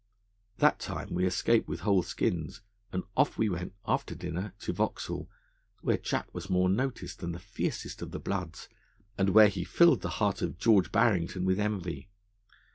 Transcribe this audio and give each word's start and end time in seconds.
That 0.57 0.79
time 0.79 1.13
we 1.13 1.27
escaped 1.27 1.67
with 1.67 1.81
whole 1.81 2.01
skins; 2.01 2.61
and 2.91 3.03
off 3.15 3.37
we 3.37 3.49
went, 3.49 3.75
after 3.85 4.15
dinner, 4.15 4.53
to 4.61 4.73
Vauxhall, 4.73 5.29
where 5.81 5.99
Jack 5.99 6.33
was 6.33 6.49
more 6.49 6.69
noticed 6.69 7.19
than 7.19 7.33
the 7.33 7.39
fiercest 7.39 8.01
of 8.01 8.09
the 8.09 8.17
bloods, 8.19 8.67
and 9.15 9.29
where 9.29 9.47
he 9.49 9.63
filled 9.63 10.01
the 10.01 10.09
heart 10.17 10.41
of 10.41 10.57
George 10.57 10.91
Barrington 10.91 11.45
with 11.45 11.59
envy. 11.59 12.09